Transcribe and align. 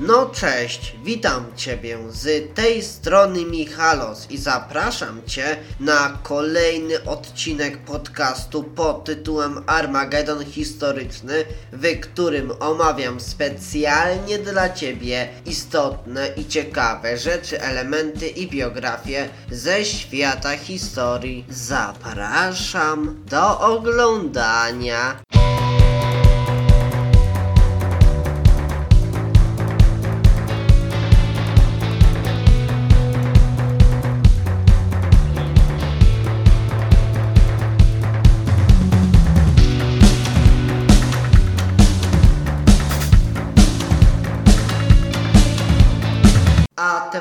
No 0.00 0.26
cześć, 0.26 0.96
witam 1.04 1.44
Ciebie 1.56 1.98
z 2.08 2.54
tej 2.54 2.82
strony 2.82 3.44
Michalos 3.44 4.30
i 4.30 4.38
zapraszam 4.38 5.22
Cię 5.26 5.56
na 5.80 6.18
kolejny 6.22 7.04
odcinek 7.04 7.78
podcastu 7.78 8.62
pod 8.62 9.04
tytułem 9.04 9.62
Armagedon 9.66 10.44
Historyczny, 10.44 11.44
w 11.72 12.00
którym 12.00 12.52
omawiam 12.60 13.20
specjalnie 13.20 14.38
dla 14.38 14.70
Ciebie 14.70 15.28
istotne 15.46 16.28
i 16.36 16.46
ciekawe 16.46 17.16
rzeczy, 17.16 17.62
elementy 17.62 18.28
i 18.28 18.50
biografie 18.50 19.28
ze 19.50 19.84
świata 19.84 20.56
historii. 20.56 21.44
Zapraszam 21.50 23.24
do 23.30 23.60
oglądania. 23.60 25.20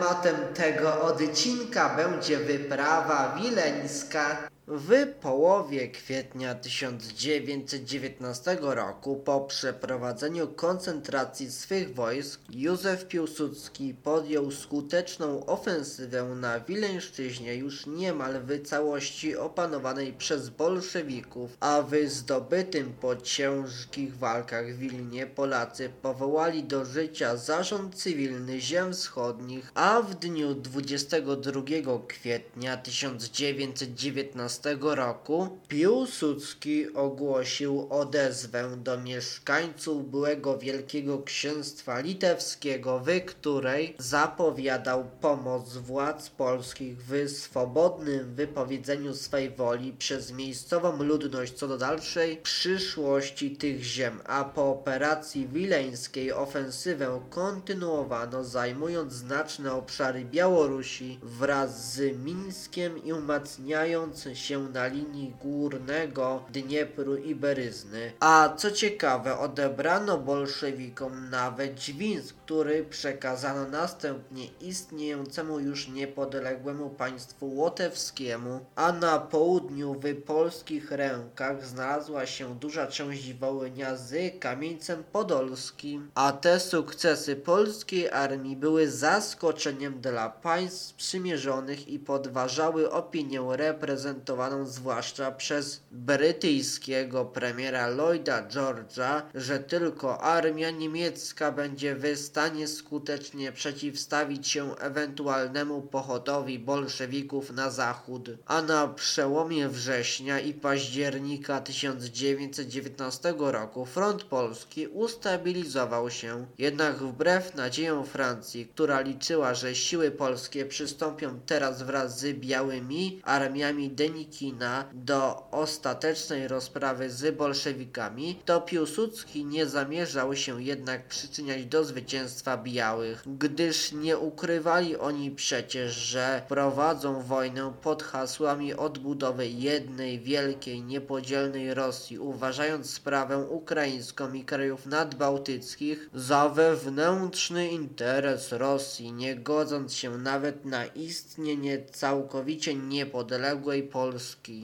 Tematem 0.00 0.36
tego 0.54 1.02
odcinka 1.02 1.88
będzie 1.96 2.38
wyprawa 2.38 3.36
wileńska. 3.42 4.36
W 4.72 5.06
połowie 5.20 5.88
kwietnia 5.88 6.54
1919 6.54 8.58
roku, 8.60 9.16
po 9.16 9.40
przeprowadzeniu 9.40 10.48
koncentracji 10.48 11.52
swych 11.52 11.94
wojsk, 11.94 12.40
Józef 12.50 13.08
Piłsudski 13.08 13.94
podjął 13.94 14.50
skuteczną 14.50 15.46
ofensywę 15.46 16.24
na 16.24 16.60
Wileńszczyźnie, 16.60 17.54
już 17.54 17.86
niemal 17.86 18.42
w 18.42 18.68
całości 18.68 19.36
opanowanej 19.36 20.12
przez 20.12 20.48
bolszewików, 20.48 21.56
a 21.60 21.82
w 21.82 22.08
zdobytym 22.08 22.92
po 23.00 23.16
ciężkich 23.16 24.16
walkach 24.16 24.76
Wilnie 24.76 25.26
Polacy 25.26 25.90
powołali 26.02 26.64
do 26.64 26.84
życia 26.84 27.36
zarząd 27.36 27.94
cywilny 27.94 28.60
ziem 28.60 28.92
wschodnich, 28.92 29.72
a 29.74 30.02
w 30.02 30.14
dniu 30.14 30.54
22 30.54 31.62
kwietnia 32.08 32.76
1919 32.76 34.59
roku 34.82 35.58
Piłsudski 35.68 36.94
ogłosił 36.94 37.86
odezwę 37.90 38.76
do 38.76 39.00
mieszkańców 39.00 40.10
byłego 40.10 40.58
Wielkiego 40.58 41.22
Księstwa 41.22 42.00
Litewskiego, 42.00 43.02
w 43.04 43.24
której 43.26 43.94
zapowiadał 43.98 45.04
pomoc 45.20 45.76
władz 45.76 46.30
polskich 46.30 46.98
w 47.02 47.28
swobodnym 47.28 48.34
wypowiedzeniu 48.34 49.14
swej 49.14 49.50
woli 49.50 49.92
przez 49.92 50.32
miejscową 50.32 51.02
ludność 51.02 51.52
co 51.52 51.68
do 51.68 51.78
dalszej 51.78 52.36
przyszłości 52.36 53.56
tych 53.56 53.82
ziem, 53.82 54.20
a 54.26 54.44
po 54.44 54.70
operacji 54.70 55.48
wileńskiej 55.48 56.32
ofensywę 56.32 57.20
kontynuowano 57.30 58.44
zajmując 58.44 59.12
znaczne 59.12 59.72
obszary 59.72 60.24
Białorusi 60.24 61.18
wraz 61.22 61.92
z 61.92 62.18
Mińskiem 62.24 63.04
i 63.04 63.12
umacniając 63.12 64.24
się 64.34 64.49
na 64.58 64.86
linii 64.86 65.34
górnego 65.42 66.42
Dniepru 66.52 67.16
i 67.16 67.34
Beryzny. 67.34 68.12
A 68.20 68.54
co 68.56 68.70
ciekawe, 68.70 69.38
odebrano 69.38 70.18
bolszewikom 70.18 71.30
nawet 71.30 71.74
Dźwińsk, 71.74 72.36
który 72.44 72.84
przekazano 72.84 73.68
następnie 73.68 74.46
istniejącemu 74.60 75.60
już 75.60 75.88
niepodległemu 75.88 76.90
państwu 76.90 77.56
łotewskiemu, 77.56 78.60
a 78.76 78.92
na 78.92 79.18
południu 79.18 79.94
w 79.94 80.22
polskich 80.22 80.90
rękach 80.90 81.66
znalazła 81.66 82.26
się 82.26 82.54
duża 82.54 82.86
część 82.86 83.34
Wołynia 83.34 83.96
z 83.96 84.38
Kamieńcem 84.40 85.04
Podolskim, 85.12 86.10
a 86.14 86.32
te 86.32 86.60
sukcesy 86.60 87.36
polskiej 87.36 88.10
armii 88.10 88.56
były 88.56 88.90
zaskoczeniem 88.90 90.00
dla 90.00 90.30
państw 90.30 90.80
sprzymierzonych 90.86 91.88
i 91.88 91.98
podważały 91.98 92.90
opinię 92.90 93.42
reprezentowaną 93.50 94.29
zwłaszcza 94.64 95.32
przez 95.32 95.80
brytyjskiego 95.90 97.24
premiera 97.24 97.88
Lloyda 97.88 98.48
George'a, 98.48 99.22
że 99.34 99.58
tylko 99.58 100.20
armia 100.20 100.70
niemiecka 100.70 101.52
będzie 101.52 101.94
w 101.94 102.16
stanie 102.16 102.68
skutecznie 102.68 103.52
przeciwstawić 103.52 104.48
się 104.48 104.76
ewentualnemu 104.76 105.82
pochodowi 105.82 106.58
bolszewików 106.58 107.50
na 107.52 107.70
zachód. 107.70 108.30
A 108.46 108.62
na 108.62 108.88
przełomie 108.88 109.68
września 109.68 110.40
i 110.40 110.54
października 110.54 111.60
1919 111.60 113.34
roku 113.38 113.84
front 113.84 114.24
polski 114.24 114.86
ustabilizował 114.86 116.10
się, 116.10 116.46
jednak 116.58 116.96
wbrew 116.96 117.54
nadziejom 117.54 118.04
Francji, 118.04 118.66
która 118.66 119.00
liczyła, 119.00 119.54
że 119.54 119.74
siły 119.74 120.10
polskie 120.10 120.66
przystąpią 120.66 121.40
teraz 121.46 121.82
wraz 121.82 122.18
z 122.18 122.38
białymi 122.38 123.20
armiami 123.24 123.90
Denikina 124.20 124.84
do 124.92 125.50
ostatecznej 125.50 126.48
rozprawy 126.48 127.10
z 127.10 127.36
bolszewikami, 127.36 128.38
to 128.44 128.60
Piłsudski 128.60 129.44
nie 129.44 129.66
zamierzał 129.66 130.36
się 130.36 130.62
jednak 130.62 131.08
przyczyniać 131.08 131.66
do 131.66 131.84
zwycięstwa 131.84 132.56
białych, 132.56 133.22
gdyż 133.26 133.92
nie 133.92 134.18
ukrywali 134.18 134.96
oni 134.96 135.30
przecież, 135.30 135.94
że 135.94 136.42
prowadzą 136.48 137.22
wojnę 137.22 137.72
pod 137.82 138.02
hasłami 138.02 138.74
odbudowy 138.74 139.48
jednej 139.48 140.20
wielkiej, 140.20 140.82
niepodzielnej 140.82 141.74
Rosji, 141.74 142.18
uważając 142.18 142.90
sprawę 142.90 143.38
ukraińską 143.38 144.32
i 144.32 144.44
krajów 144.44 144.86
nadbałtyckich 144.86 146.10
za 146.14 146.48
wewnętrzny 146.48 147.68
interes 147.68 148.52
Rosji, 148.52 149.12
nie 149.12 149.36
godząc 149.36 149.94
się 149.94 150.18
nawet 150.18 150.64
na 150.64 150.86
istnienie 150.86 151.84
całkowicie 151.92 152.74
niepodległej 152.74 153.82
Polski. 153.82 154.09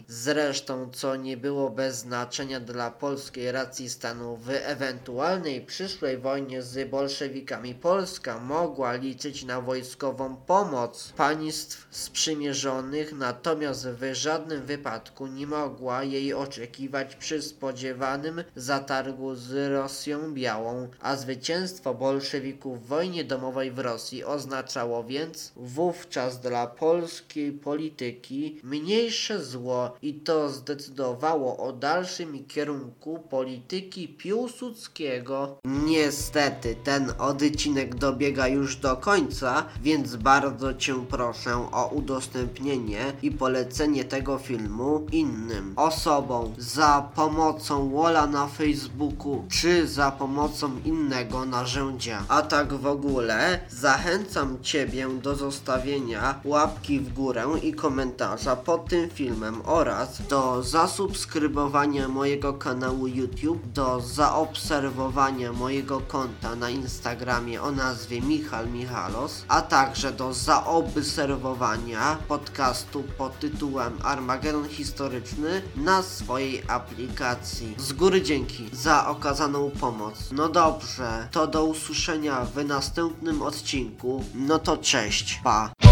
Zresztą, 0.08 0.90
co 0.92 1.16
nie 1.16 1.36
było 1.36 1.70
bez 1.70 1.98
znaczenia 1.98 2.60
dla 2.60 2.90
polskiej 2.90 3.52
racji 3.52 3.90
stanu, 3.90 4.36
w 4.36 4.50
ewentualnej 4.50 5.60
przyszłej 5.60 6.18
wojnie 6.18 6.62
z 6.62 6.90
bolszewikami 6.90 7.74
Polska 7.74 8.38
mogła 8.38 8.94
liczyć 8.94 9.44
na 9.44 9.60
wojskową 9.60 10.36
pomoc. 10.36 11.12
Państw 11.16 11.86
sprzymierzonych, 11.90 13.12
natomiast 13.12 13.88
w 13.88 14.14
żadnym 14.14 14.66
wypadku 14.66 15.26
nie 15.26 15.46
mogła 15.46 16.02
jej 16.04 16.34
oczekiwać 16.34 17.16
przy 17.16 17.42
spodziewanym 17.42 18.44
zatargu 18.56 19.34
z 19.34 19.72
Rosją 19.72 20.34
Białą, 20.34 20.88
a 21.00 21.16
zwycięstwo 21.16 21.94
bolszewików 21.94 22.82
w 22.82 22.86
wojnie 22.86 23.24
domowej 23.24 23.70
w 23.70 23.78
Rosji 23.78 24.24
oznaczało 24.24 25.04
więc 25.04 25.52
wówczas 25.56 26.40
dla 26.40 26.66
polskiej 26.66 27.52
polityki 27.52 28.60
mniejsze 28.62 29.35
zło 29.40 29.96
i 30.02 30.14
to 30.14 30.48
zdecydowało 30.48 31.56
o 31.56 31.72
dalszym 31.72 32.44
kierunku 32.44 33.18
polityki 33.30 34.08
Piłsudskiego. 34.08 35.58
Niestety 35.64 36.76
ten 36.84 37.12
odcinek 37.18 37.94
dobiega 37.94 38.48
już 38.48 38.76
do 38.76 38.96
końca, 38.96 39.64
więc 39.82 40.16
bardzo 40.16 40.74
Cię 40.74 41.06
proszę 41.10 41.68
o 41.72 41.88
udostępnienie 41.88 43.12
i 43.22 43.30
polecenie 43.30 44.04
tego 44.04 44.38
filmu 44.38 45.06
innym 45.12 45.72
osobom 45.76 46.54
za 46.58 47.10
pomocą 47.14 47.90
Wola 47.90 48.26
na 48.26 48.46
Facebooku 48.46 49.44
czy 49.48 49.88
za 49.88 50.10
pomocą 50.10 50.70
innego 50.84 51.44
narzędzia. 51.44 52.24
A 52.28 52.42
tak 52.42 52.72
w 52.72 52.86
ogóle 52.86 53.60
zachęcam 53.70 54.58
Ciebie 54.62 55.08
do 55.22 55.34
zostawienia 55.34 56.40
łapki 56.44 57.00
w 57.00 57.12
górę 57.12 57.46
i 57.62 57.72
komentarza 57.74 58.56
pod 58.56 58.88
tym 58.88 59.10
filmem 59.26 59.62
oraz 59.64 60.22
do 60.28 60.62
zasubskrybowania 60.62 62.08
mojego 62.08 62.54
kanału 62.54 63.06
YouTube, 63.06 63.66
do 63.66 64.00
zaobserwowania 64.00 65.52
mojego 65.52 66.00
konta 66.00 66.56
na 66.56 66.70
Instagramie 66.70 67.62
o 67.62 67.72
nazwie 67.72 68.20
Michal 68.20 68.68
Michalos, 68.68 69.44
a 69.48 69.62
także 69.62 70.12
do 70.12 70.34
zaobserwowania 70.34 72.18
podcastu 72.28 73.04
pod 73.18 73.38
tytułem 73.38 73.92
Armagedon 74.02 74.68
Historyczny 74.68 75.62
na 75.76 76.02
swojej 76.02 76.62
aplikacji. 76.68 77.74
Z 77.78 77.92
góry 77.92 78.22
dzięki 78.22 78.68
za 78.72 79.08
okazaną 79.08 79.70
pomoc. 79.70 80.30
No 80.32 80.48
dobrze, 80.48 81.28
to 81.30 81.46
do 81.46 81.64
usłyszenia 81.64 82.44
w 82.44 82.64
następnym 82.64 83.42
odcinku. 83.42 84.24
No 84.34 84.58
to 84.58 84.76
cześć, 84.76 85.40
pa. 85.44 85.85